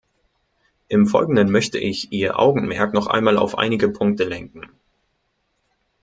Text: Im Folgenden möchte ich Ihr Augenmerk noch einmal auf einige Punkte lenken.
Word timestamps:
Im 0.87 1.05
Folgenden 1.05 1.51
möchte 1.51 1.77
ich 1.77 2.11
Ihr 2.11 2.39
Augenmerk 2.39 2.91
noch 2.91 3.05
einmal 3.05 3.37
auf 3.37 3.59
einige 3.59 3.87
Punkte 3.87 4.23
lenken. 4.23 4.63